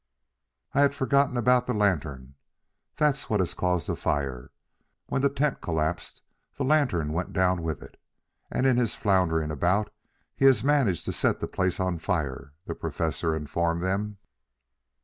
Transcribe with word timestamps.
"I 0.73 0.81
had 0.81 0.95
forgotten 0.95 1.37
about 1.37 1.67
the 1.67 1.75
lantern. 1.75 2.33
That's 2.95 3.29
what 3.29 3.39
has 3.39 3.53
caused 3.53 3.85
the 3.85 3.95
fire. 3.95 4.49
When 5.05 5.21
the 5.21 5.29
tent 5.29 5.61
collapsed 5.61 6.23
the 6.55 6.63
lantern 6.63 7.13
went 7.13 7.33
down 7.33 7.61
with 7.61 7.83
it, 7.83 8.01
and 8.49 8.65
in 8.65 8.77
his 8.77 8.95
floundering 8.95 9.51
about 9.51 9.93
he 10.35 10.45
has 10.45 10.63
managed 10.63 11.05
to 11.05 11.13
set 11.13 11.37
the 11.37 11.47
place 11.47 11.79
on 11.79 11.99
fire," 11.99 12.53
the 12.65 12.73
Professor 12.73 13.35
informed 13.35 13.83
them. 13.83 14.17